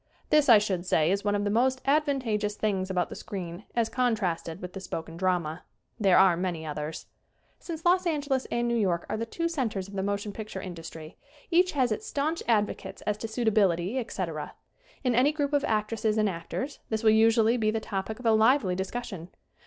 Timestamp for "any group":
15.13-15.53